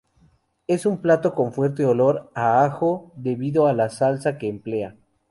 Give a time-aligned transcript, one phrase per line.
[0.65, 4.95] Es un plato con fuerte olor a ajo debido a la salsa que emplea.